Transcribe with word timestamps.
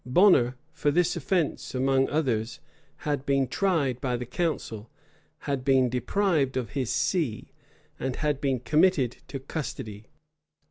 Bonner, 0.03 0.55
for 0.73 0.89
this 0.89 1.15
offence 1.15 1.75
among 1.75 2.09
others, 2.09 2.59
had 3.05 3.23
been 3.23 3.47
tried 3.47 4.01
by 4.01 4.17
the 4.17 4.25
council, 4.25 4.89
had 5.41 5.63
been 5.63 5.89
deprived 5.89 6.57
of 6.57 6.71
his 6.71 6.91
see, 6.91 7.51
and 7.99 8.15
had 8.15 8.41
been 8.41 8.59
committed 8.61 9.17
to 9.27 9.39
custody. 9.39 10.07